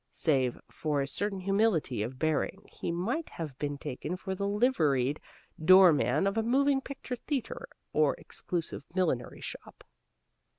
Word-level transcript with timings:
Save 0.09 0.59
for 0.67 0.99
a 0.99 1.07
certain 1.07 1.41
humility 1.41 2.01
of 2.01 2.17
bearing, 2.17 2.65
he 2.71 2.91
might 2.91 3.29
have 3.29 3.55
been 3.59 3.77
taken 3.77 4.15
for 4.15 4.33
the 4.33 4.47
liveried 4.47 5.19
door 5.63 5.93
man 5.93 6.25
of 6.25 6.39
a 6.39 6.41
moving 6.41 6.81
picture 6.81 7.15
theater 7.17 7.67
or 7.93 8.15
exclusive 8.15 8.83
millinery 8.95 9.41
shop. 9.41 9.83